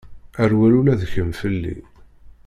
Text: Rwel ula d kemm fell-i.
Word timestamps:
Rwel 0.49 0.73
ula 0.79 0.93
d 0.99 1.01
kemm 1.11 1.31
fell-i. 1.39 1.75